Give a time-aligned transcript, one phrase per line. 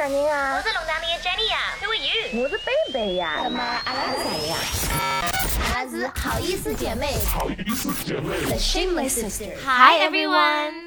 [0.00, 0.56] 啥人啊？
[0.56, 2.42] 我是龙潭里的 Jenny 呀，Who are you？
[2.42, 3.40] 我是贝贝呀。
[3.44, 4.56] 那么阿拉是谁呀？
[5.74, 7.18] 阿拉是好意思姐妹。
[7.30, 8.34] 好意思姐妹。
[8.46, 9.58] The Shameless Sisters。
[9.62, 10.79] Hi everyone。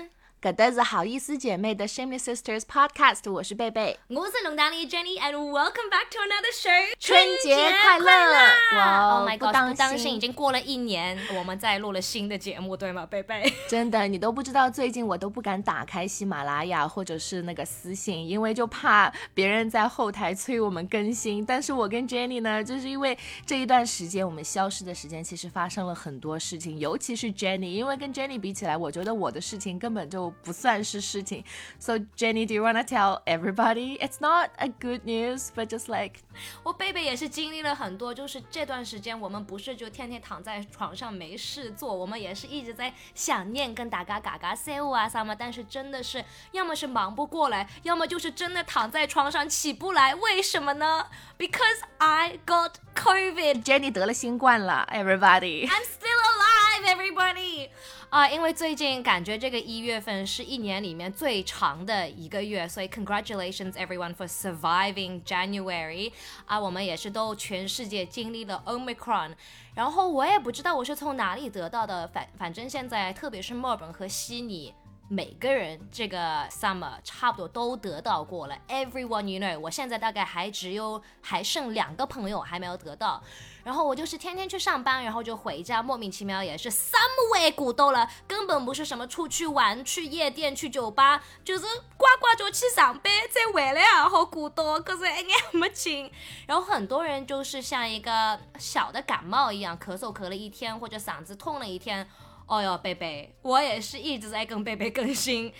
[0.43, 6.69] 搿搭是好意思姐妹的 Shameless Sisters Podcast，我是贝贝，我是龙丹妮 Jenny，and welcome back to another show。
[6.99, 8.77] 春节快乐！
[8.77, 13.53] 哇，Oh my God，不当心已经过了一年，我们在录了新的节目，对吗，贝贝？
[13.69, 21.45] 真的，你都不知道，最近我都不敢打开喜马拉雅或者是那个私信，因为就怕别人在后台催我们更新。
[21.45, 30.32] 但是我跟 Jenny 呢，就是因为这一段时间我们消失的时间，其实发生了很多事情，尤其是 Jenny，因为跟 Jenny 比起来，我觉得我的事情根本就。
[30.42, 31.44] 不算是事情。
[31.78, 33.98] So Jenny, do you wanna tell everybody?
[33.98, 36.20] It's not a good news, but just like
[36.62, 45.34] 我贝贝也是经历了很多，就是这段时间我们不是就天天躺在床上没事做，我们也是一直在想念跟大家嘎嘎 say 啊啥嘛。
[45.34, 50.14] 但是真的是要么是忙不过来，要么就是真的躺在床上起不来。
[50.14, 51.06] 为什么呢？
[51.38, 53.64] Because I got COVID.
[53.64, 55.68] Jenny 得了新冠了，everybody.
[55.68, 57.68] I'm still alive, everybody.
[58.13, 66.11] 啊，因为最近感觉这个一月份是一年里面最长的一个月，所以 congratulations everyone for surviving January。
[66.45, 69.33] 啊，我们也是都全世界经历了 Omicron，
[69.73, 74.71] 然后我也不知道我是从哪里得到的，反反正现在特别是墨尔本和悉尼。
[75.09, 83.21] 每个人这个 summer 差不多都得到过了，everyone you know，我现在大概还只有还剩两个朋友还没有得到，
[83.63, 91.65] 然后我就是天天去上班，然后就回家，莫名其妙也是 somewhere 鼓捣了，根本不是什么出去玩、去夜店、去酒吧，就是
[91.97, 96.11] 呱呱就去上班，再回来啊好鼓捣，可是一眼没劲。
[96.45, 102.07] 然后很多人就是像一个小的感冒一样，咳嗽咳了一天，或者嗓子痛了一天。
[102.45, 105.53] 哦哟，贝贝，我也是一直在跟贝贝更新，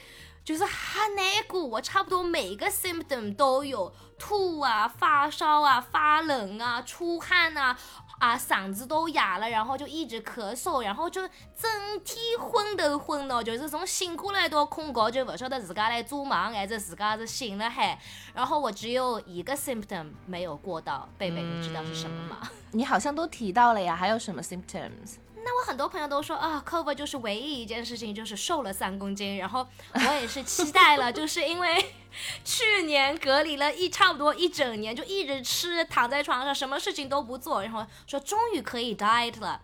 [0.43, 3.93] 就是很难过，我差不多每个 symptom 都有，
[4.25, 7.77] 吐啊、发烧啊、发冷啊、出汗啊，
[8.19, 11.69] 啊嗓子都哑了，然后就一直咳嗽，然后就整
[12.05, 17.99] 天昏头昏脑，就是从醒过来到困觉就不晓得自己在做梦还是自己是醒了还，
[18.33, 22.49] 然后我只有一个 symptom 没有过到，贝贝你知道是什么吗？
[22.71, 25.17] 你好像都提到了呀，还有什么 symptoms？
[25.43, 29.37] 那我很多朋友都说啊，cover 就是唯一一件事情，就是瘦了三公斤。
[29.37, 31.93] 然后我也是期待了， 就是因为
[32.43, 39.61] 去年隔离了一差不多一整年，就一直吃，躺在床上，什么事情都不做，然后说终于可以 diet 了。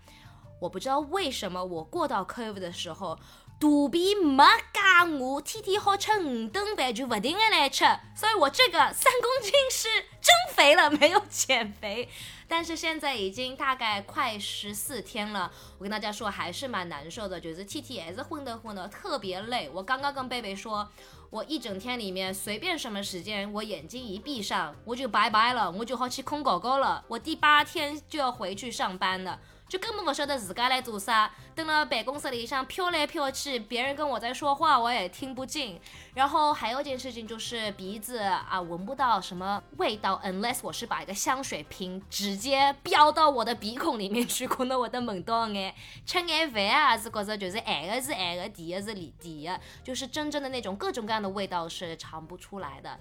[0.62, 3.18] 我不知道为什么我过到 cover 的时候。
[3.60, 4.42] 肚皮没
[4.74, 7.84] 加我，天天好吃五顿饭，就不停的来吃，
[8.16, 9.90] 所以我这个三公斤是
[10.22, 12.08] 增肥了，没有减肥。
[12.50, 19.70] 但是现在已经大概快十四天了，我跟大家说还是蛮难受的，就是 TTS 混的混的，特别累。
[19.72, 20.90] 我刚刚跟贝贝说，
[21.30, 27.06] 我一整天里面随便什么时间，我眼睛一闭上，我就拜拜了，我就好去空狗狗了。
[27.08, 29.40] 我第八天就要回去上班了。
[29.70, 35.80] 就根本不晓得自家来做啥，等了办公室里向飘来飘去，别人跟我在说话我也听不进。
[36.16, 45.74] 然后还有一件事情就是鼻子啊闻不到什么味道，unless 我是把一个香水瓶直接飙到我的鼻孔里面去，可能我的闻到眼。
[46.04, 53.00] 吃眼饭啊是觉着就是咸的是咸的，甜的是甜的，就是真正的那种各种各样的味道是尝不出来的。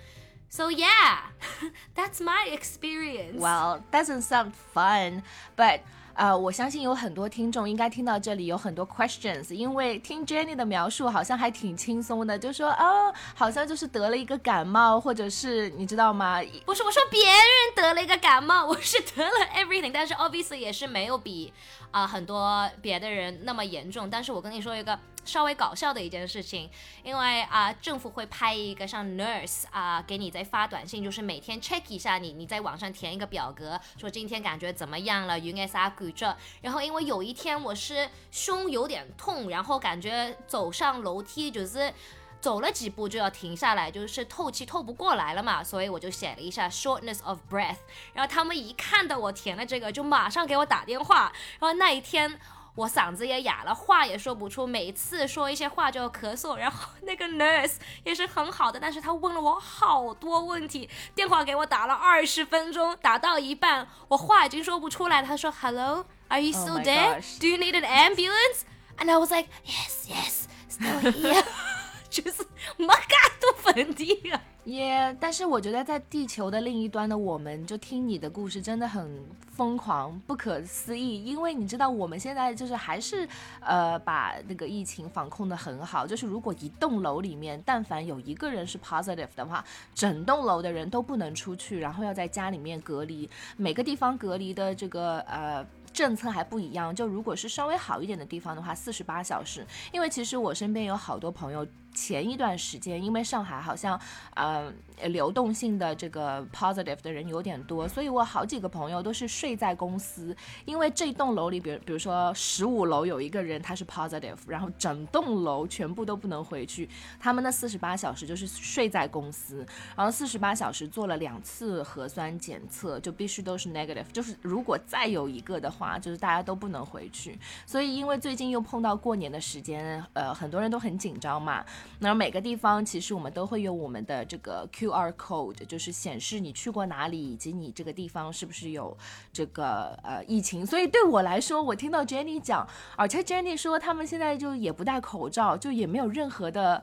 [0.51, 1.33] So yeah,
[1.95, 3.39] that's my experience.
[3.39, 5.23] Well, doesn't sound fun,
[5.57, 5.81] but
[6.19, 16.41] 啊，我相信有很多听众应该听到这里有很多 questions，因为听 Jenny 的描述好像还挺轻松的，就说哦，好像就是得了一个感冒，或者是你知道吗？
[16.67, 17.37] 不是，我说别人
[17.77, 21.53] 得了一个感冒，我是得了 everything，但是 obviously 也是没有比
[21.93, 24.11] 啊很多别的人那么严重。
[24.11, 24.99] 但是我跟你说一个。
[25.29, 26.71] 稍微搞笑的一件事情，
[27.05, 36.35] 因为啊，政府会派一个像 nurse 啊，给你在发短信，就是每天 check 一下你，你在网上填一个表格，说今天感觉怎么样了，有眼啥感觉。
[36.63, 41.93] 然后因为有一天我是胸有点痛，然后感觉走上楼梯就是
[42.41, 47.77] 走了几步就要停下来，就是透气透不过来了嘛，所以我就写了一下 shortness of breath。
[48.15, 51.31] 然后他们一看到我填了这个，就马上给我打电话。
[51.59, 52.41] 然后那一天。
[52.79, 56.55] 我嗓子也哑了，话也说不出，每次说一些话就要咳嗽。
[56.55, 65.27] 然后 那个 nurse 也是很好的，但是他问了我好多问题，电话给我打了二十分钟，打到一半，我话已经说不出来了。
[65.27, 67.21] 他说：“Hello, are you still there?
[67.41, 68.61] Do you need an ambulance?”
[68.99, 71.45] And I was like, “Yes, yes, still here.”
[72.09, 72.47] 就是
[72.77, 74.41] 没干多粉底啊。
[74.69, 75.17] 耶！
[75.19, 81.25] 但是我觉得在地球的另一端的我们，就听你的故事真的很疯狂、不可思议。
[81.25, 83.27] 因为你知道，我们现在就是还是
[83.61, 86.07] 呃把那个疫情防控的很好。
[86.07, 93.29] 就是如果一栋楼里面，但凡有一个人是 positive 的话，整栋楼的人都不能出去，然后要在家里面隔离。
[93.57, 95.67] 每个地方隔离的这个呃。
[95.91, 99.67] 政策还不一样，就如果是稍微好一点的地方的话，四十八小时。
[99.91, 101.67] 因为其实我身边有好多朋友。
[102.01, 104.01] 前一段时间，因为上海好像，
[104.35, 104.73] 呃，
[105.09, 110.35] 流动性的这个 positive 的人有点多，所以我好几个朋友都是睡在公司，
[110.65, 119.67] 因为这栋楼里，比如比如说十五楼有一个人他是 positive，然后整栋楼全部都不能回去，他们那四十八小时就是睡在公司，
[119.97, 127.37] 然后四十八小时做了两次核酸检测，就必须都是 negative，就是如果再有一个的话，就是大家都不能回去。
[127.67, 131.65] 所以因为最近又碰到过年的时间，呃，很多人都很紧张嘛。
[132.01, 138.97] 那每个地方其实我们都会有我们的这个 QR code，就是显示你去过哪里，以及你这个地方是不是有
[139.33, 140.65] 这个呃疫情。
[140.65, 146.83] 所以对我来说，我听到 Jenny 讲，而且 Jenny 说他们现在就也不戴口罩，就也没有任何的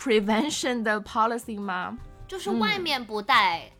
[0.00, 1.98] prevention 的 policy 吗？
[2.26, 3.70] 就是外面不戴。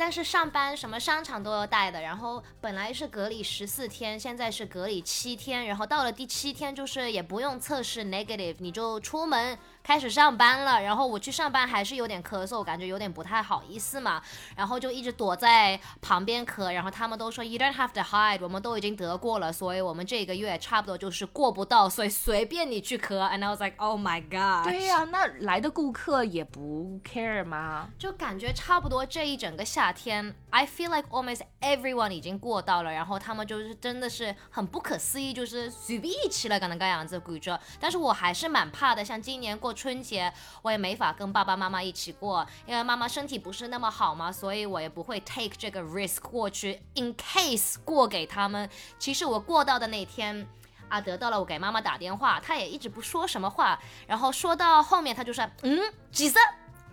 [0.00, 9.58] 但是上班什么商场都要带的，然后本来是隔离十四天，现在是隔离七天，然后到了第七天就是也不用测试 negative，你就出门。
[9.82, 14.22] 开始上班了，然后我去上班还是有点咳嗽，感觉有点不太好意思嘛，
[14.54, 23.18] 然后就一直躲在旁边咳，然后他们都说 You don't have to hide，我们都已经得过了，所以我们这个月差不多就是过不到，所以随便你去咳。
[23.18, 24.70] And I was like, Oh my god！
[24.70, 27.88] 对呀，那来的顾客也不 care 吗？
[27.98, 39.77] 就感觉差不多这一整个夏天，I feel like almost everyone 已经过到了，然后他们就是真的是很不可思议，就是随便一起了，可能个样子估着，但是我还是蛮怕的，像今年过。
[39.78, 40.32] 春节
[40.62, 46.82] 我也没法跟爸爸妈妈一起过，因为妈妈身体不是那么好嘛，所以我也不会 take 这个 risk 过去。
[46.96, 50.48] In case 过给他们，其实我过到的那天
[50.88, 53.78] 啊，得到了我给妈妈打电话，她也一直不说什么话，
[54.08, 55.78] 然后说到后面，她就说嗯，
[56.10, 56.42] 几岁。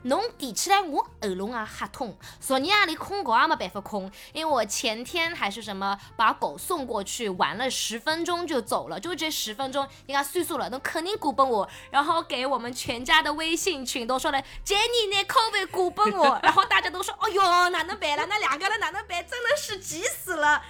[0.06, 18.28] 侬提起来，我喉咙啊吓痛，昨日夜里困觉也没办法困，因为我前天还是什么把狗送过去，玩了十分钟就走了，就这十分钟，你看岁数了，侬肯定顾不我，然后给我们全家的微信群都说了，Jenny 那口味顾不我， 然后大家都说，哎哟，哪能办了？
[18.28, 19.26] 那两个人哪能办？
[19.28, 20.62] 真的是急死了。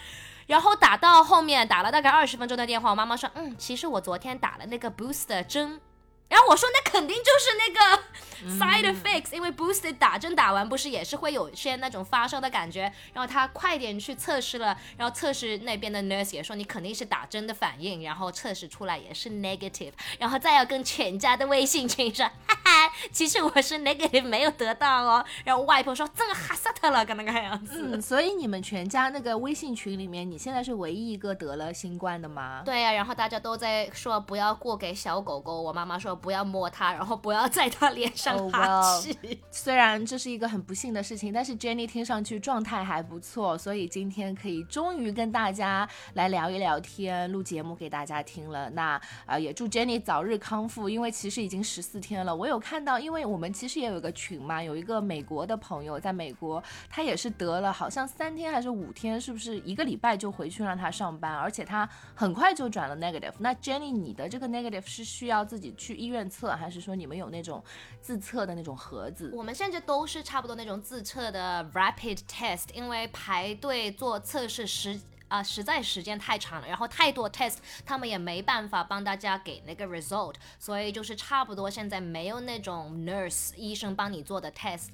[0.47, 5.81] 然后打到后面打了大概二十分钟的电话，我妈妈说，嗯，其实我昨天打了那个 booster 针。
[6.27, 12.91] 然后我说，那肯定就是那个 side effects，因为 booster 打针打完不是也是会有些那种发烧的感觉。
[13.13, 19.93] 然后他快点去测试了，然后测试那边的 nurse 也说你肯定是打针的反应，然后测试出来也是 negative。
[20.19, 25.23] 然后再要跟全家的微信群说， 哈哈，其实我是 negative 没有得到哦。
[25.43, 27.79] 然后外婆说，这个吓死他了，跟那个样子。
[27.79, 32.63] 嗯，所以你们全家那个微信群里面，你现在是唯一一个得了新冠的吗？
[32.65, 35.61] 对呀，然后大家都在说不要过给小狗狗。
[35.61, 36.14] 我妈妈说。
[36.15, 39.39] 不要摸它，然后不要在它脸上哈气。
[39.51, 48.69] 虽然这是一个很不幸的事情，但是 Jenny 听上去状态还不错，所以今天可以终于跟大家来聊一聊天，录节目给大家听了。
[48.69, 52.35] 那啊，也祝 Jenny 早日康复，因为其实已经十四天了。
[52.35, 63.33] 我有看到，因为我们其实也有一个群嘛，有一个美国的朋友在美国，他也是得了，好像三天还是五天，是不是一个礼拜就回去让他上班，而且他很快就转了 negative。
[63.39, 65.95] 那 Jenny，你的这个 negative 是需要自己去。
[66.05, 67.63] 医院测还是说你们有那种
[67.99, 69.31] 自测的那种盒子？
[69.33, 84.89] 我们现在都是差不多那种自测的 rapid test，因为排队做测试时啊实在时间太长了，然后太多 test，他们也没办法帮大家给那个 result，所以就是差不多现在没有那种 nurse 医生帮你做的 test，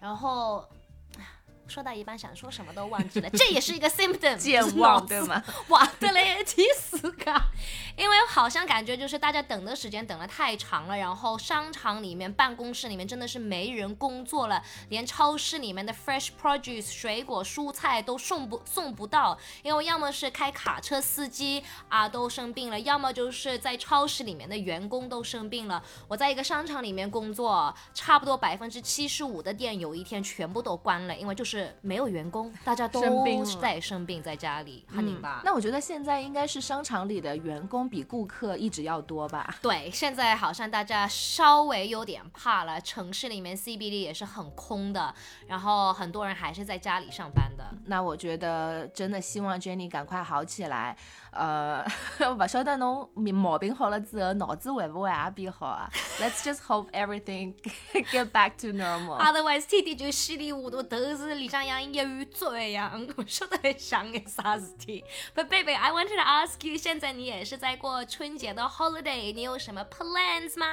[0.00, 0.64] 然后。
[1.72, 5.42] 说到一半想说什么都忘记了，这也是一个 symptom，健忘对吗？
[5.68, 7.40] 哇的嘞，气死噶！
[7.96, 25.82] 因为好像感觉就是大家等的时间等的太长了，然后商场里面、办公室里面真的是没人工作了，连超市里面的 fresh produce 水果蔬菜都送不送不到，因为要么是开卡车司机啊都生病了，要么就是在超市里面的员工都生病了。
[26.06, 31.61] 我在一个商场里面工作，差不多百分之七十五的店有一天全部都关了，因为就是。
[31.62, 35.40] 就是没有员工，大家都生病在生病，在家里，很明白。
[35.44, 39.54] 那我觉得现在应该是商场里的员工比顾客一直要多吧？
[39.62, 45.14] 对，现在好像大家稍微有点怕了，城市里面 CBD 也是很空的，
[45.46, 47.64] 然后很多人还是在家里上班的。
[47.86, 50.96] 那我觉得真的希望 Jenny 赶快好起来。
[51.32, 51.84] 呃，
[52.38, 55.90] 不晓得侬毛病好了之后，脑子会不会也变好啊？
[56.20, 57.54] Let's just hope everything
[58.12, 59.18] get back to normal。
[59.18, 65.02] Otherwise，天天就稀里糊涂，头是里向像一碗粥一样，我晓得在想个啥事体。
[65.34, 70.66] But baby, I wanted to ask you，现在你也是在过春节的 holiday，你有什么 plans 吗？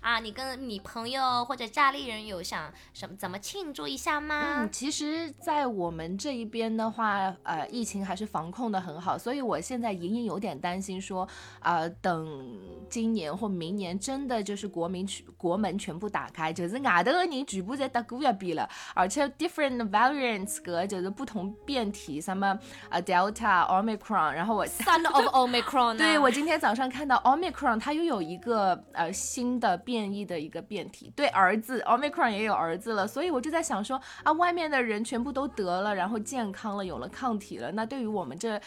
[0.00, 4.56] 啊，你跟你朋友或者家里人有想什么怎么庆祝一下吗？
[4.58, 11.28] 嗯，其实，在我们这一边的话，呃，疫情还是防控的很好，所以我现在隐隐有点担心说，
[11.60, 38.60] 呃，等今年或明年真的就是国民全国门全部打开，就是外头的人全部在打过一遍了，而且 different variants 个就是不同变体，什么呃 Delta、Omicron，然后我 Son of Omicron，对我今天早上看到 Omicron，它又有一个呃新的变异的一个变体，对儿子 Omicron 也有儿子了，所以我就在想说啊，外面的人全部都得了，然后健康了，有了抗体了，那对于我们这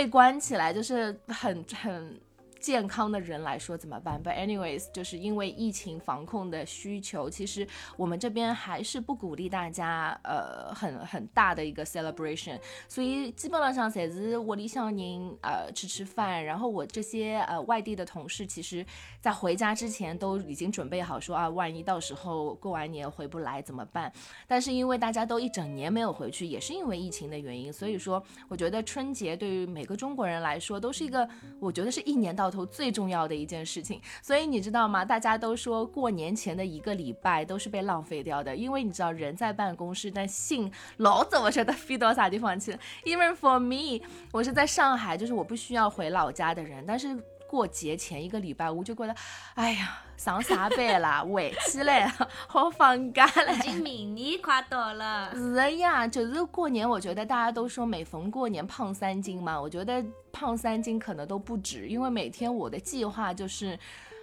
[0.00, 2.18] 被关起来就是很很。
[2.60, 18.84] 健康的人来说怎么办？But anyways，就是因为疫情防控的需求，其实我们这边还是不鼓励大家呃很很大的一个 celebration，所以基本上侪是屋里向人呃吃吃饭，然后我这些呃外地的同事，其实
[19.20, 24.12] 在回家之前都已经准备好说啊，万一到时候过完年回不来怎么办？
[24.46, 31.26] 但是因为大家都一整年没有回去，也是因为疫情的原因，所以说我觉得春节对于每个中国人来说都是一个，
[31.58, 34.00] 我觉得是一年到头最重要的一件事情。
[34.20, 35.04] 所以你知道吗？
[35.04, 42.78] 大家都说过年前的一个礼拜都是被浪费掉的，因为你知道人在办公室，但心老早我晓得飞到啥地方去了。
[43.04, 47.16] Even for me，我是在上海，就是我不需要回老家的人，但是。
[47.50, 49.14] 过节前一个礼拜，我就觉得，
[49.54, 52.06] 哎呀，上啥班啦，回去嘞，
[52.46, 53.52] 好放假了。
[53.52, 55.34] 已经明年快到了。
[55.34, 63.76] 是的呀，就是过年，我觉得大家都说每逢过年胖三斤嘛，我觉得胖三斤可能都不止，因为每天我的计划就是，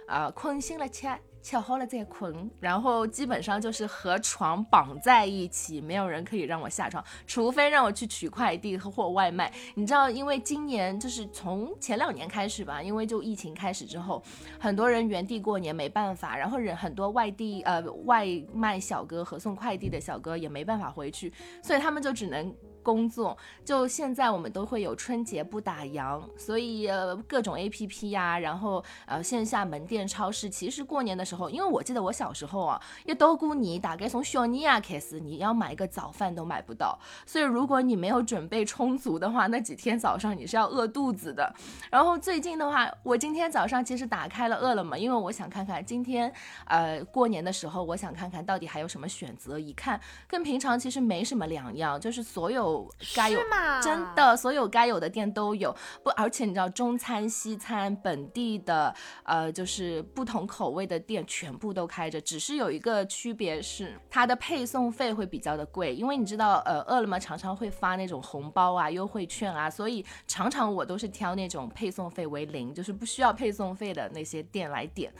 [0.06, 1.06] 呃，困醒了吃。
[1.48, 9.50] 吃好了再困，然后基本上就是和床绑在一起，没有人可以让我下床，除非让我去取快递或外卖。
[9.74, 14.22] 你知道，因为今年就是从前两年开始吧，因为就疫情开始之后，
[14.60, 22.54] 很多人原地过年没办法，然后人很多外地呃外卖小哥和送快递的小哥也没办法回去，所以他们就只能。
[22.88, 26.88] 工作就现在我们都会有春节不打烊，所以
[27.26, 41.54] 各种 A P P 呀，然后呃线下门店、超市，其实过年的时候，因为我记得我小时候啊，一到过年，大概从小年啊开始，你要买一个早饭都买不到，所以如果你没有准备充足的话，那几天早上你是要饿肚子的。
[41.90, 46.32] 然后最近的话，我今天早上其实打开了饿了么，因为我想看看今天
[46.64, 52.77] 呃过年的时候，我想看看到底还有什么选择，一看跟平常其实没什么两样，就是所有。
[53.14, 53.40] 该有
[53.82, 75.12] 真的所有该有的店都有不，而且你知道中餐、西餐、本地的呃就是不同口味的店全部都开着，只是有一个区别是它的配送费会比较的贵，因为你知道呃饿了么常常会发那种红包啊、优惠券啊，所以常常我都是挑那种配送费为零，就是不需要配送费的那些店来点。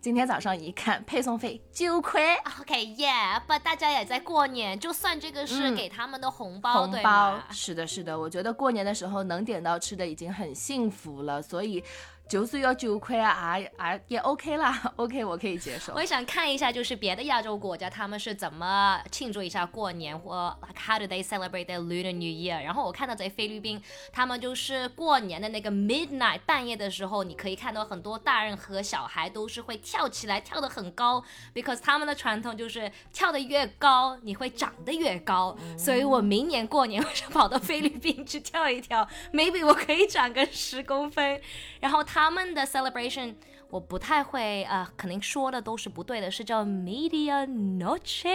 [0.00, 2.34] 今天早上一看，配送费九块。
[2.62, 7.44] OK，Yeah，、大家也在过年，就算这个是嗯给他们的红包，对红包吗？
[7.50, 11.84] 是的，是的，我觉得过年的时候能点到吃的已经很幸福了，所以
[12.30, 16.00] 就算要九块啊，也也也 OK 啦， OK 我可以接受我。
[16.00, 22.62] 也想看一下，就是别的亚洲国家他们是怎么庆祝一下过年，或 like how do they celebrate their Lunar New Year？
[22.62, 31.20] 然后我看到在菲律宾，他们就是过年的那个 midnight 半夜的时候，你可以看到很多大人和小孩都是会跳起来，跳得很高
[31.52, 35.56] ，because 他们的传统就是跳得越高，你会长得越高。
[35.76, 41.40] 所以我明年过年我想跑到菲律宾去跳一跳，maybe 我可以长个十公分。
[41.80, 43.34] 然后他们的 celebration
[43.70, 47.46] 我不太会，呃，肯定说的都是不对的，是叫 media
[47.78, 48.28] noche，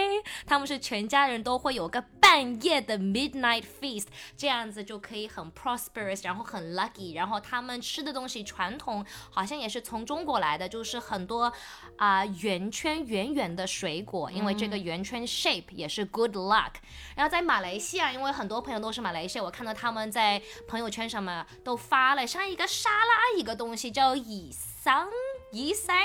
[0.46, 11.52] 他们是全家人都会有个半夜的 midnight feast，这样子就可以很 prosperous，然后很 lucky，然后他们吃的东西传统好像也是从中国来的，就是很多
[11.96, 16.72] 啊、圆圈圆圆的水果，因为这个圆圈 shape 也是 good luck。
[17.14, 24.50] 然后在马来西亚，因为很多朋友都是马来西亚，我看到他们在朋友圈上面都发了像一个沙拉一个东西叫以
[24.86, 25.04] 三
[25.50, 25.98] 一三，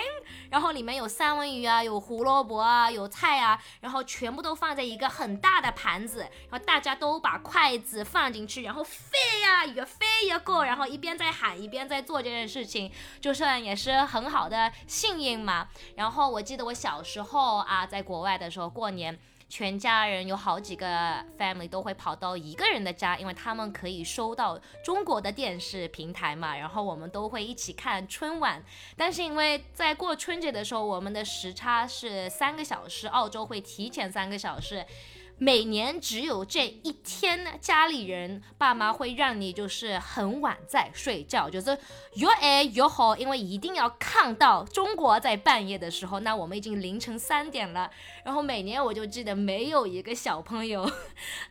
[0.50, 15.68] 然后里面有三文鱼啊，有胡萝卜啊，有菜啊，然后全部都放在一个很大的盘子，然后大家都把筷子放进去，然后飞呀，越飞越过，然后一边在喊，一边在做这件事情，就算也是很好的幸运嘛。
[15.96, 19.20] 然后我记得我小时候啊，在国外的时候过年。
[19.52, 20.88] 全家人有好几个
[21.38, 28.64] family 都会跑到一个人的家，因为他们可以收到中国的电视平台嘛，然后我们都会一起看春晚。
[28.96, 34.86] 但是因为在过春节的时候，我们的时差是三个小时，澳洲会提前三个小时。
[35.44, 41.76] 每年只有这一天呢，家里人爸妈会让你就是很晚在睡觉，就是
[42.14, 47.90] 越爱越好，因为一定要看到中国在半夜的时候，那我们已经凌晨三点了。
[48.24, 50.88] 然后每年我就记得没有一个小朋友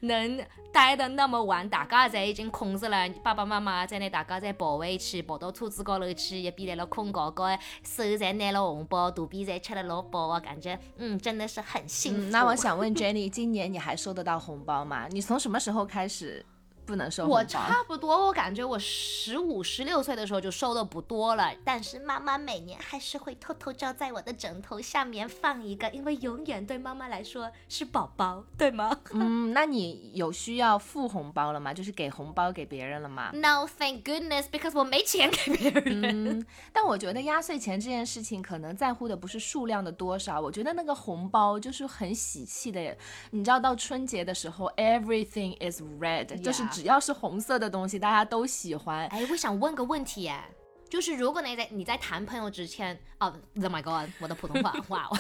[0.03, 12.31] 能待的那么晚，大家在已经困着了，爸爸妈妈在那，大家在跑回去，跑到兔子高楼去，一边在那困觉觉，手在拿了红包，肚皮在吃了老饱，感觉嗯真的是很幸福。
[12.31, 15.09] 那我想问 Jenny，今年你还收得到红包吗？
[15.09, 16.45] 你从什么时候开始？
[16.91, 21.53] 不能收我差不多，我感觉我十五、十六岁的时候就收的不多了。
[21.65, 28.99] 但是妈妈每年还是会偷偷照在我的枕头下面放一个，因为永远对妈妈来说是宝宝，对吗？
[29.13, 31.73] 嗯，那你有需要付红包了吗？
[31.73, 36.41] 就是给红包给别人了吗？No, thank goodness, because 我没钱给别人。
[36.41, 42.97] 嗯，但我觉得压岁钱这件事情可能在乎的不是数量的多少，我觉得那个红包就是很喜气的。
[43.31, 46.61] 你知道到春节的时候，everything is red，就是。
[46.81, 49.07] 只要是红色的东西，大家都喜欢。
[49.09, 50.51] 哎，我想问个问题，哎，
[50.89, 55.11] 就是如果你在你在谈朋友之前，哦，Oh my God，我的普通话， 哇，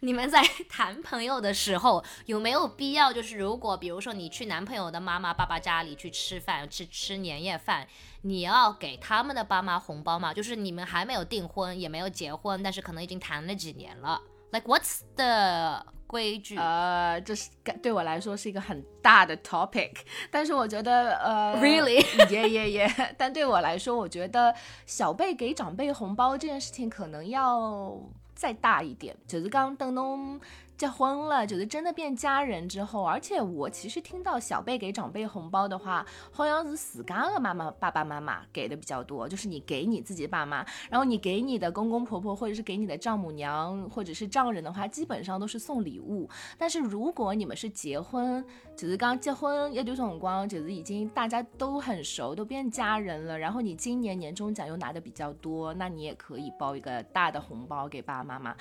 [0.00, 3.10] 你们在谈朋友的时候有没有必要？
[3.10, 7.88] 就是如果比如说你去男朋友的妈妈爸爸家里去吃饭，去吃年夜饭，
[8.20, 10.34] 你要给他们的爸妈红包吗？
[10.34, 14.20] 就是你们还没有订婚，也没有结婚，但是可能已经谈了几年了。
[14.52, 16.56] Like what's the 规矩？
[16.56, 17.50] 呃，这是
[17.80, 19.92] 对我来说是一个很大的 topic，
[20.30, 24.52] 但是我觉得呃，really，耶耶耶，但对我来说，我觉得
[24.86, 27.96] 小辈给长辈红包这件事情可能要
[28.34, 30.40] 再大一点，就是刚邓东。
[30.78, 46.30] 结婚了，就是真的变家人之后，而且我其实听到小辈给长辈红包的话，好像是自家的妈妈、爸爸妈妈给的比较多，就是你给你自己爸妈，然后你给你的公公婆婆或者是给你的丈母娘或者是丈人的话，基本上都是送礼物。
[46.56, 48.44] 但是如果你们是结婚，
[48.76, 58.54] 就是刚结婚一段辰光，就是已经大家都很熟，都变家人了，然后你今年年终奖又拿的比较多，那你也可以包一个大的红包给爸爸妈妈。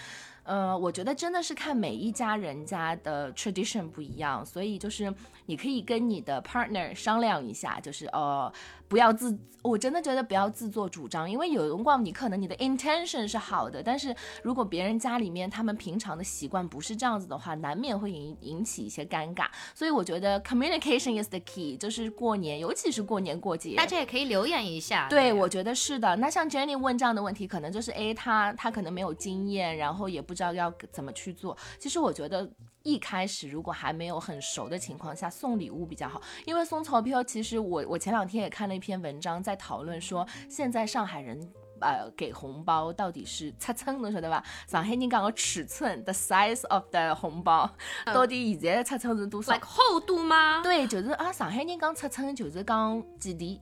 [0.48, 5.14] 呃，我觉得真的是看每一家人家的 tradition 不一样，所以就是
[5.46, 8.52] 你可以跟你的 partner 商量一下，就是呃。
[8.88, 19.46] 不要自，我真的觉得不要自作主张，因为有的光你可能你的 intention 是好的，但是如果别人家里面他们平常的习惯不是这样子的话，难免会引引起一些尴尬。
[19.74, 25.08] 所以我觉得 communication is the key，就是过年，尤其是过年过节，大家也可以留言一下。
[25.10, 26.16] 对，我觉得是的。
[26.16, 31.58] 那像 Jenny 问这样的问题，可能就是哎，他他可能没有经验，然后也不知道要怎么去做。
[31.78, 32.50] 其实我觉得。
[32.88, 41.38] 一开始如果还没有很熟的情况下送礼物比较好，因为送钞票，其实我我前两天也看了一篇文章，在讨论说现在上海人
[41.82, 44.42] 呃给红包到底是尺寸，你晓得吧？
[44.70, 47.70] 上海人讲个尺寸，the size of the 红包
[48.14, 49.60] 到底现在的尺寸是多少？
[49.60, 50.62] 厚度吗？
[50.64, 53.60] 对，就是啊，上海人讲尺寸就是讲几钿，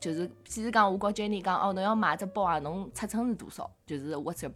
[0.00, 3.70] 就是譬如讲我跟 Jenny 讲哦，侬要买只包啊，侬尺寸是多少？
[3.86, 4.50] 就是 What's your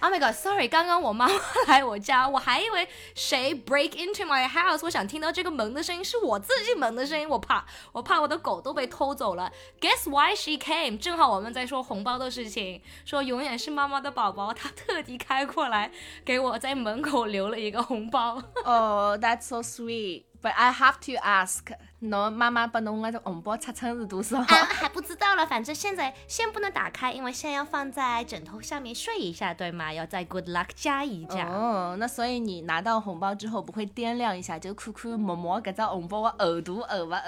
[0.00, 0.68] Oh my god, sorry！
[0.68, 1.34] 刚刚我妈妈
[1.66, 4.80] 来我家，我还以为谁 break into my house。
[4.82, 7.26] 我想听到这个门的声音，是我自己门的声音。
[7.26, 9.50] 我怕，我怕我的狗都被偷走了。
[9.80, 10.98] Guess why she came？
[10.98, 15.90] 正好我们在说红包的事情，说永远是妈妈的宝宝，她特地开过来
[16.22, 18.42] 给我在门口留了一个红包。
[18.66, 20.24] Oh, that's so sweet.
[20.42, 21.72] But I have to ask.
[22.04, 24.40] 侬妈妈把侬那个红包尺寸是多少？
[24.42, 29.92] 还不知道了，反正现在先不能打开，因为现在要放在枕头下面睡一下，对吗？
[29.92, 31.48] 要再 good luck 加一加。
[31.48, 37.20] 哦，那所以你拿到红包之后不会掂量一下，就看看摸摸搿只红包的厚度厚勿厚？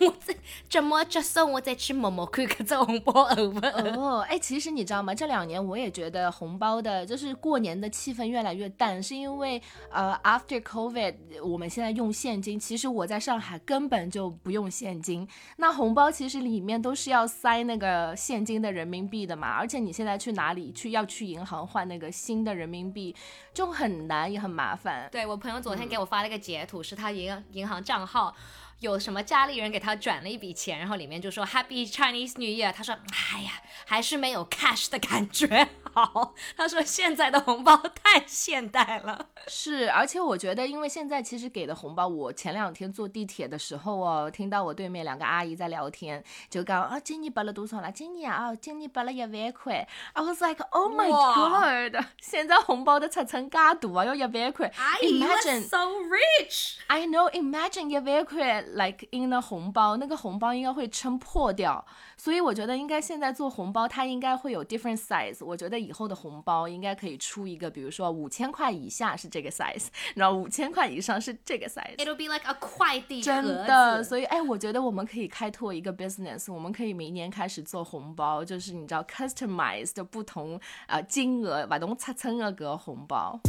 [0.06, 0.34] 我这
[0.68, 4.00] 这么接受，我再去摸摸看搿只红包厚勿厚？
[4.00, 5.14] 哦，哎，其实你知道吗？
[5.14, 12.58] 这两年我也觉得红包的，就是过年的气氛越来越淡，是因为呃，after COVID，我们现在用现金。
[12.58, 13.99] 其实我在上海根本。
[14.08, 23.14] 就不用现金，那红包其实里面都是要塞那个现金的人民币的嘛，而且你现在去哪里去要去银行换那个新的人民币，
[23.52, 25.08] 就很难也很麻烦。
[25.10, 28.32] 对我朋友昨天给我发了个截图，是他银银行账号。
[28.80, 32.94] 有什么家里人给他转了一笔钱，然后里面就说 Happy Chinese New Year，他说，
[33.34, 33.52] 哎呀，
[33.84, 36.34] 还是没有 cash 的感觉好。
[36.56, 39.28] 他说现在的红包太现代了。
[39.46, 47.92] 是，而且我觉得，因为现在其实给的红包，我前两天坐地铁的时候哦，听到我对面两个阿姨在聊天，就讲啊，今年拨了多少了？
[47.92, 49.86] 今年啊，今年拨了一万块。
[50.14, 52.02] I was like, oh my god！
[52.18, 54.72] 现在红包都拆成加大啊，要一万块。
[55.02, 56.76] Imagine so rich.
[56.86, 57.30] I know.
[57.32, 58.64] Imagine 一万块。
[58.74, 61.84] Like in 的红包，那个红包应该会撑破掉，
[62.16, 65.44] 所以我觉得应该现在做红包，它应该会有 different size。
[65.44, 71.96] 我觉得以后的红包应该可以出一个，比如说五千块以下是这个 size， 然后五千块以上是这个 size。
[71.96, 83.40] It'll be like a 快递真的，所以哎，我觉得我们可以开拓一个 business，我们可以明年开始做红包，就是你知道 customized 不同啊金额，把东拆成了个红包。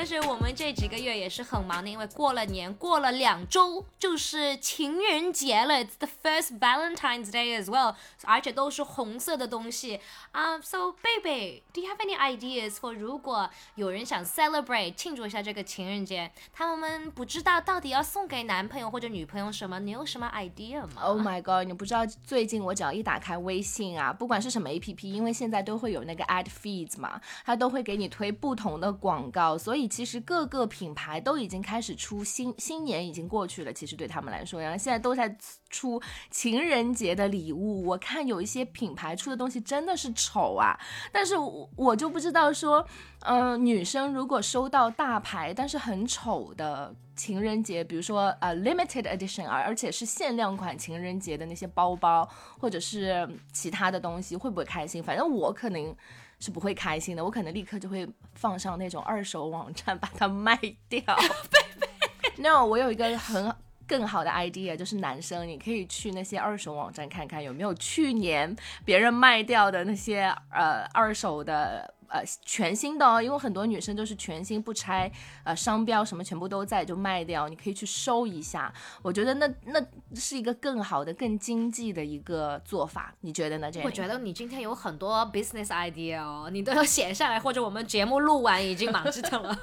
[0.00, 5.74] 但是我们这几个月也是很忙的，因为过了年，过了两周就是情人节了。
[5.74, 9.98] It's the first Valentine's Day as well，而且都是红色的东西
[10.30, 10.60] 啊。
[10.60, 19.80] So baby，do you have any ideas for 如果有人想 celebrate 庆祝一下这个情人节，他们不知道到底要送给男朋友或者女朋友什么？
[19.80, 29.87] 你有什么 idea 吗？Oh my god，你不知道最近我只要一打开微信啊，不管是什么 APP，因为现在都会有那个 ad feeds 嘛，它都会给你推不同的广告，所以。
[29.88, 35.36] 其实各个品牌都已经开始出新新年已经过去了，其实对他们来说，然后现在都在
[35.70, 37.84] 出情人节的礼物。
[37.86, 40.78] 我看有一些品牌出的东西真的是丑啊，
[41.12, 42.86] 但是我我就不知道说，
[43.20, 55.02] 嗯，女生如果收到大牌但是很丑的情人节，比如说呃 limited edition，而而且是限量款情人节的那些包包或者是其他的东西，会不会开心？
[55.02, 55.96] 反正我可能。
[56.40, 61.02] 是不会开心的，我可能立刻就会放上那种二手网站把它卖掉。
[62.38, 63.54] No，我有一个很
[63.86, 71.94] 更好的 idea，就是男生你可以去那些二手网站看看有没有去年别人卖掉的那些呃二手的。
[72.08, 75.10] 呃，全新的哦，因为很多女生都是全新不拆，
[75.44, 78.72] 呃，商标什么全部都在就卖掉，你可以去收一下。
[79.02, 79.80] 我觉得那那
[80.14, 83.70] 是一个更好的、更经济的一个做法，你觉得呢？
[83.70, 89.58] 这样我觉得你今天有很多 business idea 哦，你都要写下来，或者我们节目录完已经忙着了。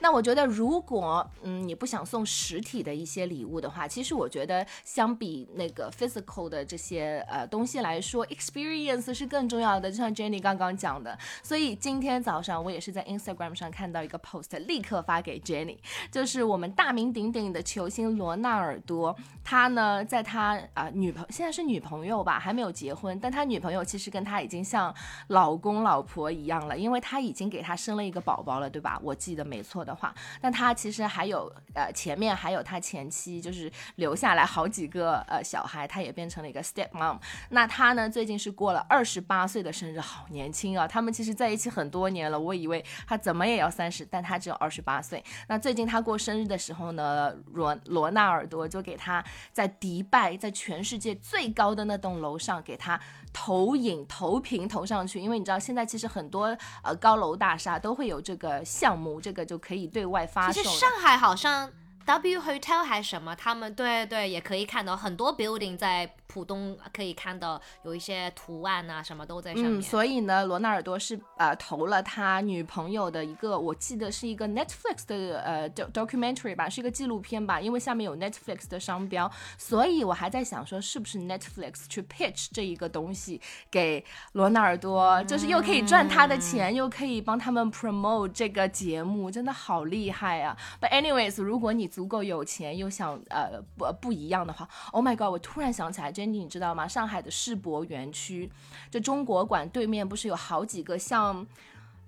[0.00, 9.90] 那我觉得，如果嗯你不想送实体的一些礼物的话，其实我觉得相比那个 physical 的这些呃东西来说，experience 是更重要的。
[9.90, 15.78] 就像 Jenny 刚刚讲的，所以今天早上我也是在 Instagram 上看到一个 post，立刻发给 Jenny，
[16.10, 24.94] 就是我们大名鼎鼎的球星罗纳尔多，他呢在他啊女朋现在是女朋友吧，还没有结婚，但他女朋友其实跟他已经像
[25.28, 29.00] 老公老婆一样了，因为他已经给他生了一个宝宝了，对吧？
[29.02, 29.83] 我记得没错。
[29.84, 37.18] 的话，那他其实还有呃，前面还有他前妻，就是留下来好几个呃小孩，他也变成了一个 step mom。
[37.50, 40.88] 那他呢，最近是过了二十八岁的生日，好年轻啊！
[40.88, 45.22] 他们其实在一起很多年了，我以为他怎么也要三十，但他只有二十八岁。
[45.48, 52.98] 那最近他过生日的时候呢，罗罗纳尔多就给他在迪拜，在全世界最高的那栋楼上给他。
[53.36, 60.62] 投影投屏投上去，因为你知道现在其实很多呃高楼大厦都会有这个项目，这个就可以对外发售。
[60.62, 61.70] 其实上海好像。
[62.06, 63.34] W Hotel 还是什么？
[63.34, 69.78] 他们对对也可以看到很多 building 在浦东可以看到有一些图案啊，什么都在上面。
[69.78, 83.40] 嗯，所以呢，罗纳尔多是呃投了他女朋友的一个，我记得是一个 Netflix 的呃 documentary 吧，是一个纪录片吧，因为下面有 Netflix 的商标，所以我还在想说是不是 Netflix 去 pitch 这一个东西
[83.70, 95.28] 给罗纳尔多，就是又可以赚他的钱，又可以帮他们 promote 这个节目，真的好厉害啊！But anyways，如果你足够有钱又想呃不不一样的话，Oh my god！
[95.28, 96.88] 我突然想起来，Jenny，你知道吗？
[96.88, 98.50] 上海的世博园区，
[98.90, 101.46] 就中国馆对面不是有好几个像，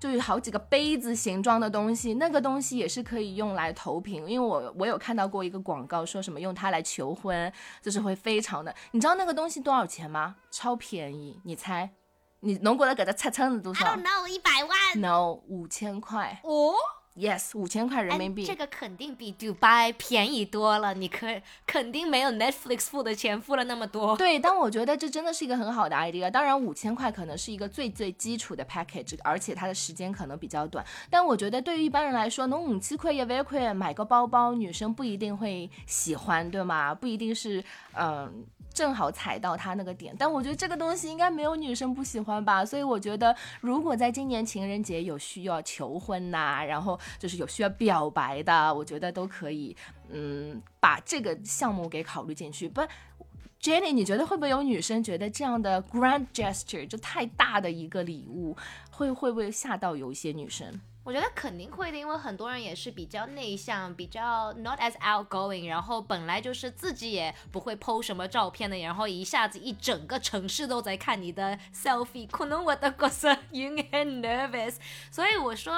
[0.01, 4.29] 就有好几个杯子形状的东西，那个东西也是可以用来投屏。
[4.29, 8.75] 因为我我有看到过一个广告，说什么用它来求婚，就是会非常的。
[8.90, 10.35] 你知道那个东西多少钱吗？
[10.51, 11.90] 超便宜，你猜？
[12.40, 16.40] 你能过来给他猜猜是多少？I don't know，一百万？No，五千块。
[16.42, 16.75] 哦。
[17.16, 20.92] Yes，五千块人民币，这个肯定比 Dubai 便宜多了。
[20.92, 21.26] 你可
[21.66, 24.14] 肯定没有 Netflix 付的钱付了那么多。
[24.18, 26.31] 对，但我觉得这真的是一个很好的 idea。
[26.31, 30.85] 当然，五千块可能是一个最最基础的 package，而且它的时间可能比较短。
[31.09, 36.94] 但我觉得对于一般人来说，能五千块一万块买个包包，女生不一定会喜欢，对吗？
[36.94, 38.44] 不一定是，嗯。
[38.76, 40.14] 正好踩到她那个点。
[40.18, 49.77] 但我觉得这个东西应该没有女生不喜欢吧，所以我觉得如果在今年情人节有需要求婚呐、然后就是有需要表白的，我觉得都可以，
[50.11, 52.69] 嗯，把这个项目给考虑进去。
[52.69, 52.81] 不。
[53.59, 58.57] Jenny，你觉得会不会有女生觉得这样的 grand gesture 就太大的一个礼物，
[58.92, 60.79] 会会不会吓到有一些女生？
[61.07, 74.79] 我觉得肯定会的，因为很多人也是比较内向，比较 not as outgoing，然后本来就是自己也不会 PO 什么照片的，然后一下子一整个城市都在看你的 selfie，可能我都 觉得有点 nervous。
[75.12, 75.73] 所以我说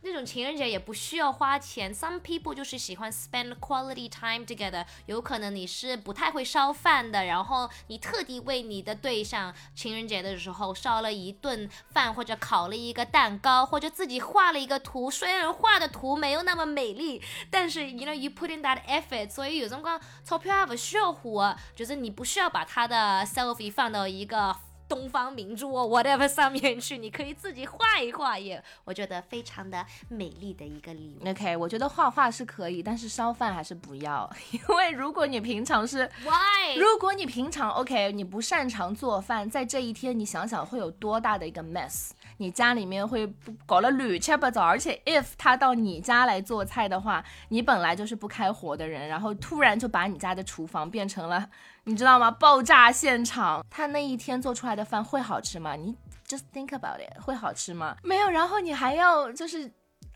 [0.00, 4.86] 那种情人节也不需要花钱，some people 就是喜欢 spend quality time together。
[5.04, 14.61] 有可能你是不太会烧饭的，然后你特地为你的对象情人节的时候烧了一顿饭，或者烤了一个蛋糕，或者自己画了。
[14.62, 17.20] 一个图，虽然画的图没有那么美丽，
[17.50, 24.56] 但是 you know you put in that effort，所以有辰光钞票也不需要花，就是你不需要把他的 selfie 放到一个。
[24.92, 31.26] 东方明珠哦，whatever 上面去，你可以自己画一画，也我觉得非常的美丽的一个礼物。
[31.30, 36.76] OK，我觉得画画是可以，但是烧饭还是不要， 因为如果你平常是 Why？
[36.76, 43.26] 如果你平常 OK，你不擅长做饭，在这一天你想想会有多大的一个 mess，你家里面会
[43.64, 51.48] 搞了乱七八糟，而且 if 他到你家来做菜的话，你本来就是不开火的人，然后突然就把你家的厨房变成了，
[51.84, 52.30] 你知道吗？
[52.30, 55.74] 爆炸现场，他那一天做出来的饭会好吃吗？
[55.76, 57.96] 你 just think about it，会好吃吗？
[58.02, 59.72] 没有，然后你还要就是。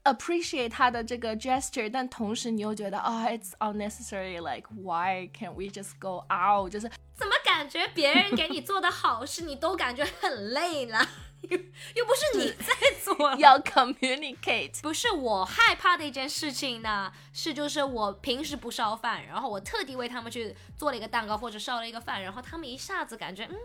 [0.06, 6.70] appreciate 他的这个 gesture，但同时你又觉得哦、it's unnecessary，like why can't we just go out？
[6.70, 11.04] 就是怎么感觉别人给你做的好事，你都感觉很累了？
[11.42, 11.50] 又
[11.94, 14.80] 又不是你在做， 要 communicate。
[14.82, 23.56] 不是我害怕的一件事情呢，是就是我平时不烧饭，然后我特地为他们去做了一个蛋糕或者烧了一个饭，然后他们一下子感觉嗯，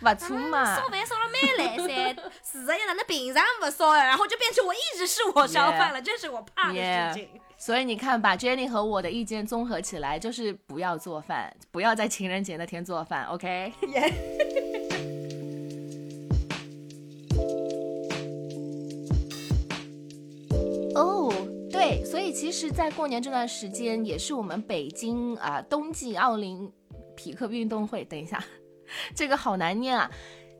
[0.00, 7.28] 不错嘛，烧饭烧了蛮来噻，是的呀，那平常不烧呀，然后就变成我一直是我烧饭了，这是我怕的事情。
[7.34, 7.40] Yeah.
[7.60, 13.72] 所以你看，把 Jenny 和我的意见综合起来，就是不要做饭，不要在情人节那天做饭，OK？
[22.32, 26.70] 其实，在过年这段时间，也是我们北京啊、冬季奥林
[27.16, 28.04] 匹克运动会。
[28.04, 28.42] 等一下，
[29.14, 30.10] 这个好难念啊。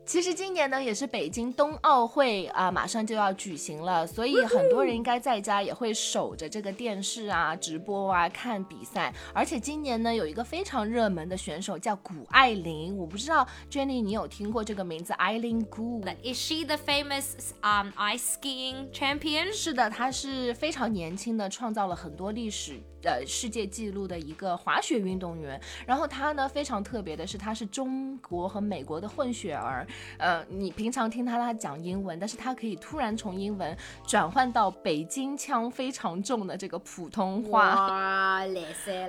[0.09, 9.13] 其实今年呢，也是北京冬奥会啊，马上就要举行了，所以很多人应该在家也会守着这个电视啊、直播啊看比赛。
[9.35, 16.03] 而且今年呢，有一个非常热门的选手叫谷爱凌，我不知道 Jenny 你有听过这个名字，Eileen Gu。
[16.25, 19.53] Is she the famous um ice skiing champion？
[19.53, 22.81] 是的，她是非常年轻的，创造了很多历史。
[23.03, 29.87] 呃，世界纪录的一个滑雪运动员，然后他呢非常特别的是，他是中国和美国的混血儿。
[30.19, 37.87] 呃，你平常听他他讲英文，但是他可以突然从英文转换到北京腔非常重的这个普通话。
[37.87, 39.09] 哇，来塞！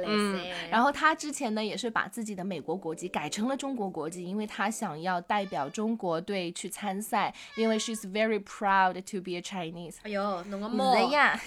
[0.69, 9.95] 然后他之前呢也是把自己的美国国籍改成了中国国籍，因为他想要代表中国队去参赛，因为 she's very proud to be a Chinese。
[10.03, 11.39] 哎呦，弄个怎么呀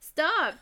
[0.00, 0.54] ？Stop！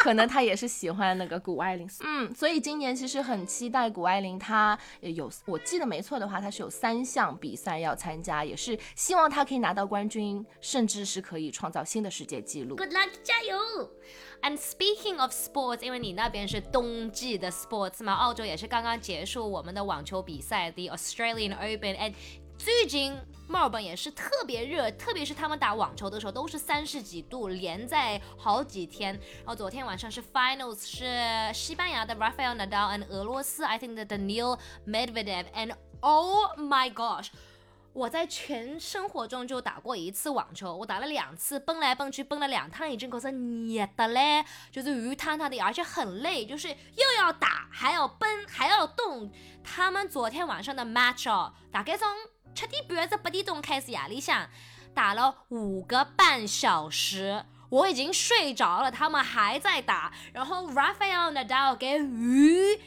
[0.00, 12.76] 可能他也是喜欢那个谷爱凌，嗯，所以今年其实很期待谷爱凌，她有我记得没错的话，她是有三项比赛要参加，也是希望她可以拿到冠军，甚至是可以创造新的世界纪录。
[12.76, 13.58] Good luck，加油
[14.42, 22.14] ！And speaking of sports，因为你那边是冬季的 sports 嘛，澳洲也是刚刚结束我们的网球比赛，The Australian Open，and
[22.62, 23.16] 最近
[23.48, 29.14] 墨尔本也是特别热，特别是他们打网球的时候都是三十几度，连在好几天。
[29.38, 37.28] 然后昨天晚上是 finals，是西班牙的 Rafael Nadal and 俄罗斯 I think the Daniil Medvedev，and oh my gosh。
[37.92, 49.32] 我在全生活中就打过一次网球，我打了两次，蹦来蹦去蹦了两趟，已经觉得热的嘞，就是鱼汤汤的，而且很累，就是又要打，还要蹦，还要动。
[49.64, 52.06] 他们昨天晚上的 match 哦，大概从
[52.60, 54.48] 七点半至八点钟开始夜里向，
[54.94, 57.44] 打了五个半小时。
[57.70, 60.12] 我已经睡着了，他们还在打。
[60.32, 62.80] 然后 Rafael Nadal 给鱼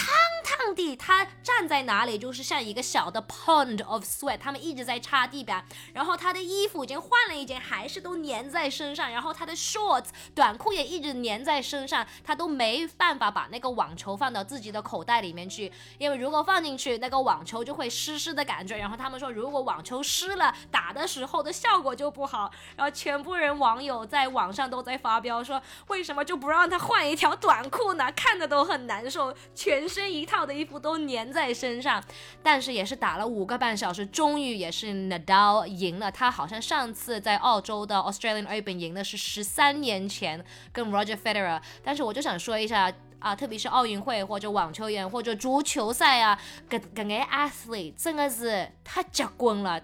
[0.00, 5.64] 烫烫的，他站在哪里就是像一个小的 pond of sweat，他们一直在擦地板。
[5.92, 9.10] 然后他的衣服已经换了一件，还是都粘在身上。
[9.10, 18.76] 然后他的 shorts 短裤也一直粘在身上，他都没办法把那个网球放到自己的口袋里面去，因为如果放进去，那个网球就会湿湿的感觉。
[18.76, 22.50] 然后他们说，如果网球湿了，打的时候的效果就不好。
[22.76, 28.10] 然后全部人网友在网上都在发飙说，为什么就不让他换一条短裤呢？
[28.12, 32.02] 看的都很难受，全身一套的衣服都粘在身上。
[32.42, 36.10] 但是也是打了五个半小时，终于也是 Nadal 赢了。
[36.10, 41.60] 他好像上次在澳洲的 Australian Open 赢的是十三年前跟 Roger Federer。
[41.84, 42.90] 但是我就想说一下。
[43.20, 49.78] 啊，特别是奥运会或者网球员或者足球赛啊，跟跟个 athlete 真的是太结棍了。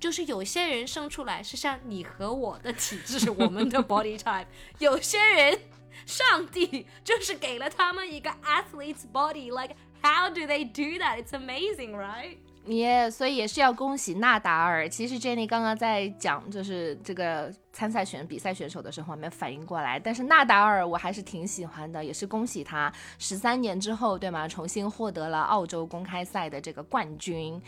[0.00, 4.46] 就是有些人生出来是像你和我的体质，我们的 body type；
[4.78, 5.58] 有些人，
[6.06, 9.50] 上帝就是给了他们一个 athlete's body。
[9.50, 11.22] Like how do they do that?
[11.22, 12.36] It's amazing, right?
[12.66, 14.88] 也，所以也是要恭喜纳达尔。
[14.88, 20.00] 其实 Jenny 刚刚在讲就是这个参赛选比赛选手的时候，还没反应过来。
[20.00, 24.48] 但是纳达尔我还是挺喜欢的，也是恭喜他十三年之后，对吗？
[24.48, 27.60] 重新获得了澳洲公开赛的这个冠军。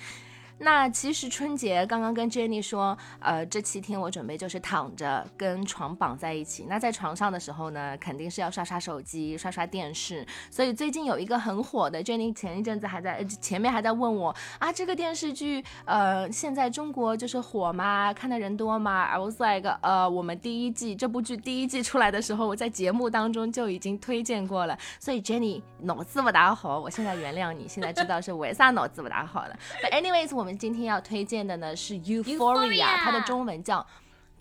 [0.59, 6.65] 那其实春节刚刚跟 Jenny 说，呃，这七天我准备就是躺着跟床绑在一起。
[6.67, 10.27] 那在床上的时候呢，肯定是要刷刷手机、刷刷电视。
[10.51, 18.11] 所以最近有一个很火的，Jenny 前一阵子还在前面还在问我啊，这个电视剧，呃，现在中国就是火吗？
[18.15, 24.79] 看的人多吗？I was like，呃，我们第一季这部剧第一季出来的时候，我在节目当中就已经推荐过了。
[24.99, 29.55] 所以 Jenny 脑子不大好，我现在原谅你，现在知道是为啥脑子不大好了。
[29.83, 30.46] But anyways，我。
[30.47, 33.81] 我们今天要推荐的呢是《Euphoria》，它的中文叫《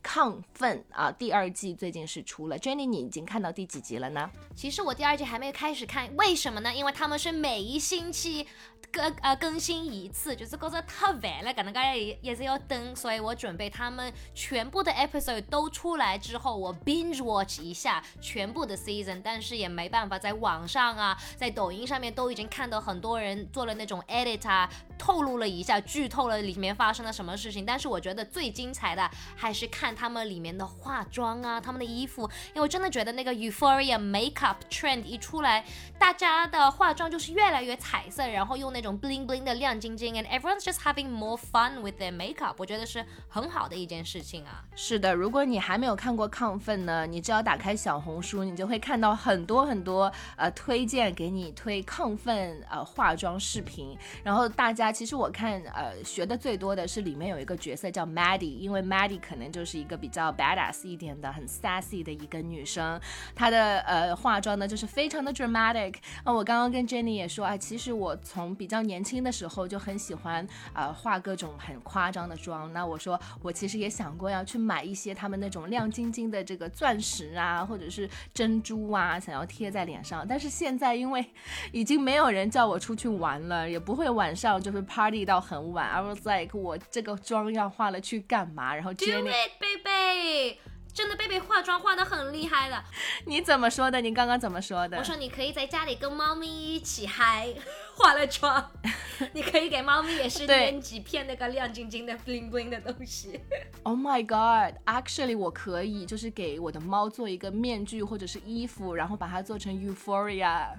[0.05, 1.11] 亢奋》啊。
[1.11, 4.29] 第二季最近是出了，Jenny，你已经看到第几集了呢？
[4.55, 6.73] 其实我第二季还没开始看，为什么呢？
[6.73, 8.47] 因为他们是每一星期。
[8.91, 27.65] 更呃更新一次，就是觉得太烦了，可能大家也也是要等，所以我准备他们全部的 episode 都出来之后，我 binge watch 一下全部的 season，但是也没办法，在网上啊，在抖音上面都已经看到很多人做了那种 edit 啊，透露了一下，剧透了里面发生了什么事情。
[27.65, 35.65] 但是我觉得最精彩的还是看他们里面的化妆啊，他们的衣服，因为我真的觉得那个 Euphoria makeup trend 一出来，
[35.99, 38.85] 大家的化妆就是越来越彩色，然后用那。
[38.85, 44.63] 种 bling bling 的亮晶晶，and everyone's just having more fun with their makeup，我觉得是很好的一件事情啊。
[44.75, 53.97] 是的，如果你还没有看过亢奋呢，你只要打开小红书，你就会看到很多很多呃推荐给你推亢奋呃化妆视频。
[54.23, 62.99] 然后大家其实我看呃学的最多的是里面有一个角色叫 Maddie，因为 Maddie 可能就是一一个比较 badass 一点的很 sassy 的一个女生，
[63.35, 65.93] 她的呃化妆呢就是非常的 dramatic。
[66.23, 72.73] 啊，我刚刚跟 Jenny 也说啊，其实我从比较年轻的时候就很喜欢呃化各种很夸张的妆。
[72.73, 80.25] 那我说我其实也想过要去买一些他们那种亮晶晶的这个钻石啊，或者是珍珠啊，想要贴在脸上。
[80.27, 81.23] 但是现在因为
[81.71, 85.87] 已经没有人叫我出去玩了，也不会晚上就是 party 到很晚。
[85.87, 88.73] I was like 我这个妆要化了去干嘛？
[88.73, 89.31] 然后 Jenny
[89.83, 90.59] baby。
[90.93, 92.81] 真的贝贝化妆化的很厉害了，
[93.25, 93.99] 你怎么说的？
[93.99, 94.97] 你刚刚怎么说的？
[94.97, 97.53] 我说你可以在家里跟猫咪一起嗨，
[97.97, 98.71] 化了妆，
[99.33, 103.41] 你可以给猫咪也是粘几片那个亮晶晶的 bling bling 的东西。
[103.83, 110.69] Oh my god，actually 我可以就是给我的猫做一个面具或者是衣服，然后把它做成 Euphoria。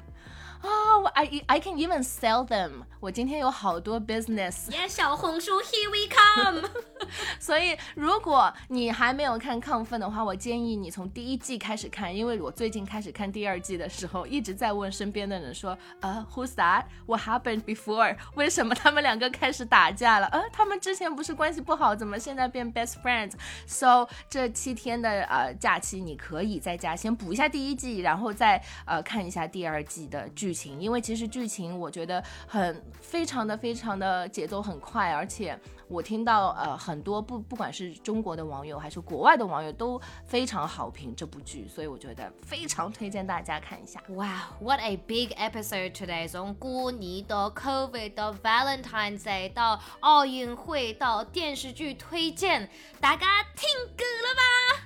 [0.62, 2.84] 哦，I I can even sell them。
[3.00, 4.68] 我今天有好多 business。
[4.70, 6.68] Yeah，小红书，Here we come。
[7.38, 18.16] 所以，如果你还没有看《亢奋》的话，我建议你从第一季开始看，因为我最近开始看第二季的时候，一直在问身边的人说，呃，Who's that？What happened before？
[18.34, 20.26] 为什么他们两个开始打架了？
[20.28, 30.45] 呃，他们之前不是关系不好，怎么现在变 best friends？So 这七天的呃假期，你可以在家先补一下第一季，然后再呃看一下第二季的剧。
[30.46, 44.00] 剧情，因为其实剧情我觉得很非常的非常的节奏很快，而且我听到呃很多不不管是中国的网友还是国外的网友都非常好评这部剧，所以我觉得非常推荐大家看一下。
[44.06, 46.28] Wow，what a big episode today！
[46.28, 54.85] 从过年到 COVID 到 Valentine's Day 到奥运会到电视剧推荐，大家听够了吧？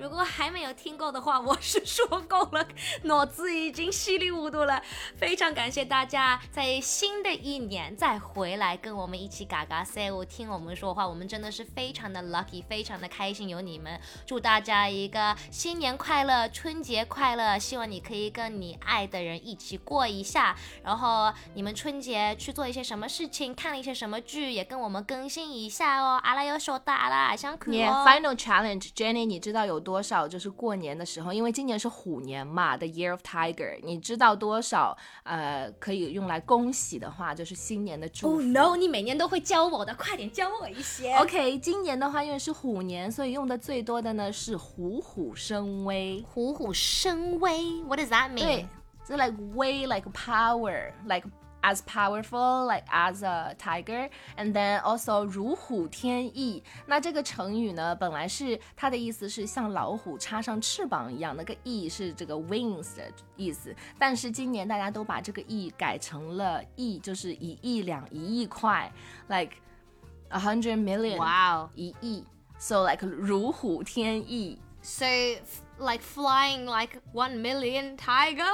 [0.00, 2.66] 如果还没有听够的话，我是说够了，
[3.04, 4.82] 脑子已经稀里糊涂了。
[5.18, 14.00] 非常感谢大家在新的一年再回来跟我们一起嘎嘎 say，我听我们说话，我们真的是非常的 lucky，非常的开心有你们。
[14.24, 17.58] 祝大家一个新年快乐，春节快乐！
[17.58, 20.56] 希望你可以跟你爱的人一起过一下。
[20.82, 26.18] 然后你们春节去做一些什么事情，看了一些什么剧，也跟我们更新一下哦。
[26.24, 28.02] 阿拉要说大啦，想看哦。
[28.06, 29.89] Final challenge，Jenny，你知道有多？
[29.90, 33.76] 多少就是过年的时候，因为今年是虎年嘛，The Year of Tiger。
[33.82, 38.34] 你知道多少呃可以用来恭喜的话，就是新年的祝福。
[38.36, 38.76] Oh no！
[38.76, 41.12] 你每年都会教我的，快点教我一些。
[41.16, 46.24] OK，今年的话，因为是虎年，所以用的最多的呢是虎虎生威。
[46.32, 48.38] 虎虎生威，What does that mean？
[48.38, 48.68] 对，
[49.04, 51.26] 就 like way,，like power，like
[51.62, 56.62] as powerful like as a tiger, and then also 如虎添翼。
[56.86, 63.04] 那这个成语呢，本来是它的意思是像老虎插上翅膀一样，那个翼是这个 wings 的
[63.36, 63.74] 意思。
[63.98, 68.90] 但是今年大家都把这个翼改成了亿，就是一亿两一亿块
[69.28, 69.52] ，like
[70.28, 72.24] a hundred million，哇哦，一亿。
[72.58, 74.58] So like 如虎添翼。
[74.81, 78.45] So f- like flying like one million tiger.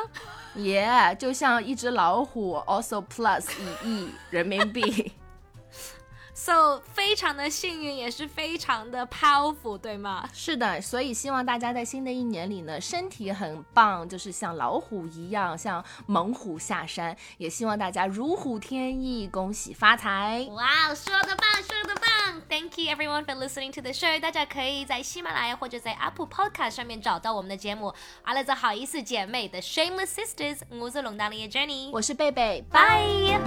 [0.56, 3.46] Yeah，就像一只老虎，also plus
[3.84, 5.12] 一亿人民币。
[6.39, 10.29] So 非常的幸运，也是非常的 powerful，对吗？
[10.35, 17.17] 是的，所以希望大家在新的一年里呢，身体很棒，就是像老虎一样，像猛虎下山。
[17.39, 20.47] 也希望大家如虎添翼，恭喜发财。
[20.51, 24.21] 哇，说的棒，说的棒！Thank you everyone for listening to the show。
[24.21, 27.95] 大家可以在喜马拉雅或者在 Apple Podcast 上面找到我们的节目。
[28.25, 33.41] 阿拉则好意思姐妹的 Shameless Sisters，我是龙大力的 Jenny，我是贝贝，拜。